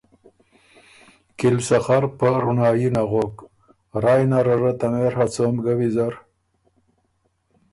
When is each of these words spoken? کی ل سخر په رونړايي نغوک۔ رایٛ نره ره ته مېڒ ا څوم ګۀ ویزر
کی 1.37 1.47
ل 1.55 1.57
سخر 1.69 2.03
په 2.17 2.27
رونړايي 2.43 2.89
نغوک۔ 2.95 3.35
رایٛ 4.03 4.25
نره 4.31 4.55
ره 4.61 4.71
ته 4.79 4.87
مېڒ 4.91 5.15
ا 5.23 5.25
څوم 5.33 5.55
ګۀ 5.63 5.73
ویزر 5.77 6.13